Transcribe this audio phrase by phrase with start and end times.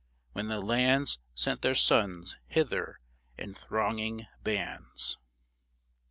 [0.33, 3.01] When the lands Sent their sons hither
[3.37, 5.19] in thronging bands.